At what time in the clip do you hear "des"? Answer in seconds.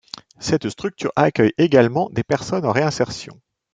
2.09-2.23